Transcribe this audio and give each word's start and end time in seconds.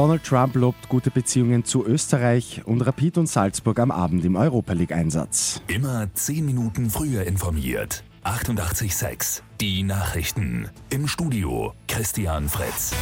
Donald 0.00 0.24
Trump 0.24 0.54
lobt 0.54 0.88
gute 0.88 1.10
Beziehungen 1.10 1.66
zu 1.66 1.84
Österreich 1.84 2.62
und 2.64 2.80
Rapid 2.80 3.18
und 3.18 3.26
Salzburg 3.26 3.78
am 3.80 3.90
Abend 3.90 4.24
im 4.24 4.34
Europa 4.34 4.72
League-Einsatz. 4.72 5.60
Immer 5.66 6.08
10 6.14 6.46
Minuten 6.46 6.88
früher 6.88 7.24
informiert. 7.24 8.02
88.6 8.24 9.42
Die 9.60 9.82
Nachrichten. 9.82 10.70
Im 10.88 11.06
Studio 11.06 11.74
Christian 11.86 12.48
Fritz. 12.48 12.94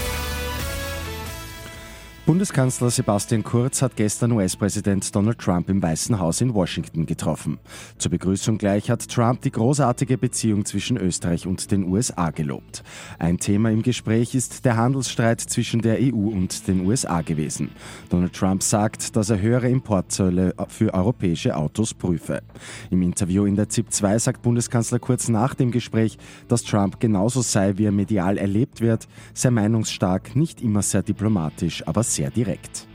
Bundeskanzler 2.29 2.91
Sebastian 2.91 3.43
Kurz 3.43 3.81
hat 3.81 3.97
gestern 3.97 4.33
US-Präsident 4.33 5.17
Donald 5.17 5.39
Trump 5.39 5.71
im 5.71 5.83
Weißen 5.83 6.19
Haus 6.19 6.43
in 6.43 6.53
Washington 6.53 7.07
getroffen. 7.07 7.59
Zur 7.97 8.11
Begrüßung 8.11 8.59
gleich 8.59 8.91
hat 8.91 9.09
Trump 9.09 9.41
die 9.41 9.51
großartige 9.51 10.19
Beziehung 10.19 10.67
zwischen 10.67 10.99
Österreich 10.99 11.47
und 11.47 11.71
den 11.71 11.85
USA 11.85 12.29
gelobt. 12.29 12.85
Ein 13.19 13.39
Thema 13.39 13.71
im 13.71 13.81
Gespräch 13.81 14.35
ist 14.35 14.67
der 14.67 14.77
Handelsstreit 14.77 15.41
zwischen 15.41 15.81
der 15.81 16.01
EU 16.03 16.29
und 16.29 16.69
den 16.69 16.85
USA 16.85 17.23
gewesen. 17.23 17.71
Donald 18.11 18.35
Trump 18.35 18.63
sagt, 18.63 19.17
dass 19.17 19.31
er 19.31 19.41
höhere 19.41 19.71
Importzölle 19.71 20.55
für 20.69 20.93
europäische 20.93 21.57
Autos 21.57 21.95
prüfe. 21.95 22.43
Im 22.91 23.01
Interview 23.01 23.47
in 23.47 23.57
der 23.57 23.71
ZIP 23.71 23.91
2 23.91 24.19
sagt 24.19 24.43
Bundeskanzler 24.43 24.99
Kurz 24.99 25.31
nach 25.31 25.55
dem 25.55 25.71
Gespräch, 25.71 26.19
dass 26.47 26.63
Trump 26.63 27.01
genauso 27.01 27.41
sei, 27.41 27.79
wie 27.79 27.87
er 27.87 27.93
medial 27.93 28.37
erlebt 28.37 28.83
wird, 28.83 29.09
sehr 29.33 29.51
meinungsstark, 29.51 30.37
nicht 30.37 30.61
immer 30.61 30.83
sehr 30.83 31.03
diplomatisch, 31.03 31.89
aber 31.89 32.03
sehr 32.03 32.18
sehr 32.19 32.31
direkt. 32.31 32.87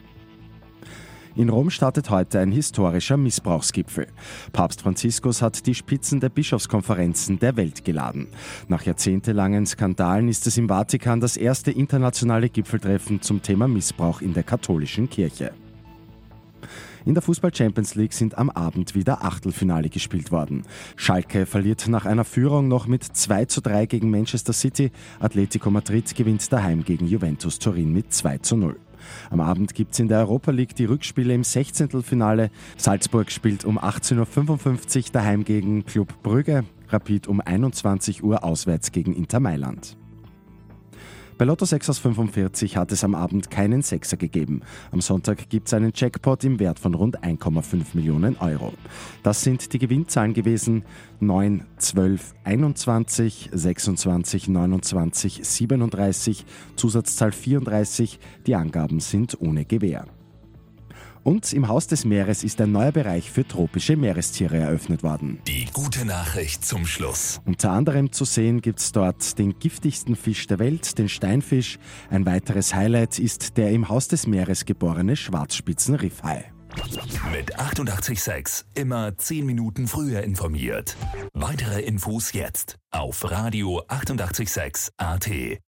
In 1.36 1.50
Rom 1.50 1.72
startet 1.72 2.12
heute 2.12 2.40
ein 2.40 2.52
historischer 2.52 3.18
Missbrauchsgipfel. 3.18 4.08
Papst 4.52 4.82
Franziskus 4.82 5.42
hat 5.42 5.66
die 5.66 5.74
Spitzen 5.74 6.20
der 6.20 6.30
Bischofskonferenzen 6.30 7.40
der 7.40 7.56
Welt 7.56 7.84
geladen. 7.84 8.28
Nach 8.68 8.84
jahrzehntelangen 8.84 9.66
Skandalen 9.66 10.28
ist 10.28 10.46
es 10.46 10.58
im 10.58 10.68
Vatikan 10.68 11.22
das 11.22 11.38
erste 11.38 11.72
internationale 11.72 12.50
Gipfeltreffen 12.50 13.22
zum 13.22 13.42
Thema 13.42 13.68
Missbrauch 13.68 14.22
in 14.22 14.34
der 14.34 14.44
katholischen 14.44 15.10
Kirche. 15.10 15.54
In 17.06 17.16
der 17.16 17.24
Fußball 17.24 17.54
Champions 17.54 17.96
League 17.96 18.14
sind 18.14 18.38
am 18.38 18.50
Abend 18.50 18.96
wieder 18.96 19.24
Achtelfinale 19.26 19.90
gespielt 19.90 20.32
worden. 20.32 20.64
Schalke 20.96 21.46
verliert 21.46 21.88
nach 21.88 22.06
einer 22.06 22.24
Führung 22.24 22.68
noch 22.70 22.88
mit 22.88 23.04
2 23.04 23.46
zu 23.46 23.62
3 23.62 23.88
gegen 23.88 24.10
Manchester 24.10 24.54
City. 24.54 24.92
Atletico 25.20 25.70
Madrid 25.70 26.16
gewinnt 26.16 26.52
daheim 26.52 26.84
gegen 26.86 27.08
Juventus 27.08 27.60
Turin 27.60 27.92
mit 27.92 28.14
2 28.14 28.38
zu 28.38 28.56
0. 28.56 28.80
Am 29.30 29.40
Abend 29.40 29.74
gibt 29.74 29.94
es 29.94 30.00
in 30.00 30.08
der 30.08 30.20
Europa 30.20 30.52
League 30.52 30.76
die 30.76 30.86
Rückspiele 30.86 31.34
im 31.34 31.44
16. 31.44 32.04
Finale. 32.04 32.52
Salzburg 32.78 33.32
spielt 33.32 33.66
um 33.66 33.80
18.55 33.80 34.98
Uhr 34.98 35.04
daheim 35.14 35.44
gegen 35.44 35.86
Club 35.86 36.22
Brügge, 36.24 36.64
Rapid 36.90 37.28
um 37.28 37.42
21 37.42 38.24
Uhr 38.24 38.44
auswärts 38.44 38.92
gegen 38.92 39.14
Inter 39.14 39.40
Mailand. 39.40 39.98
Bei 41.36 41.46
Lotto 41.46 41.66
6 41.66 41.90
aus 41.90 41.98
45 42.00 42.78
hat 42.78 42.92
es 42.92 43.04
am 43.04 43.16
Abend 43.16 43.50
keinen 43.50 43.82
Sechser 43.82 44.18
gegeben. 44.18 44.62
Am 44.92 45.02
Sonntag 45.02 45.50
gibt 45.50 45.68
es 45.68 45.74
einen 45.74 45.92
Jackpot 45.96 46.44
im 46.44 46.60
Wert 46.60 46.78
von 46.78 46.94
rund 46.94 47.24
1,5 47.24 47.86
Millionen 47.94 48.38
Euro. 48.38 48.74
Das 49.24 49.42
sind 49.42 49.74
die 49.74 49.80
Gewinnzahlen 49.80 50.34
gewesen 50.34 50.84
9, 51.22 51.66
12, 51.78 52.36
21, 52.44 53.50
26, 53.52 54.48
29, 54.48 55.40
37, 55.44 56.46
Zusatzzahl 56.76 57.32
34. 57.32 58.20
Die 58.46 58.56
Angaben 58.56 59.00
sind 59.00 59.42
ohne 59.42 59.66
Gewähr. 59.66 60.06
Und 61.24 61.54
im 61.54 61.68
Haus 61.68 61.88
des 61.88 62.04
Meeres 62.04 62.44
ist 62.44 62.60
ein 62.60 62.72
neuer 62.72 62.92
Bereich 62.92 63.32
für 63.32 63.48
tropische 63.48 63.96
Meerestiere 63.96 64.58
eröffnet 64.58 65.04
worden. 65.04 65.40
Die 65.48 65.66
gute 65.72 66.06
Nachricht 66.06 66.66
zum 66.66 66.86
Schluss. 66.86 67.40
Unter 67.46 67.72
anderem 67.72 68.12
zu 68.12 68.26
sehen 68.26 68.62
gibt 68.62 68.80
es 68.80 68.92
dort 68.92 69.40
den 69.40 69.58
giftigsten 69.58 70.16
Fisch 70.16 70.48
der 70.48 70.60
Welt, 70.60 70.98
den 70.98 71.08
Steinfisch. 71.08 71.80
Ein 72.10 72.26
weiteres 72.26 72.76
Highlight 72.76 73.20
ist 73.20 73.58
der 73.58 73.72
im 73.72 73.88
Haus 73.90 74.10
des 74.10 74.28
Meeres 74.28 74.66
geborene 74.66 75.16
Schwarzspitzenriffhai. 75.16 76.46
Mit 77.32 77.60
886 77.60 78.66
immer 78.74 79.16
10 79.18 79.46
Minuten 79.46 79.88
früher 79.88 80.24
informiert. 80.24 80.98
Weitere 81.34 81.82
Infos 81.82 82.34
jetzt 82.34 82.78
auf 82.90 83.30
Radio 83.30 83.84
886 83.88 84.92
AT. 84.98 85.60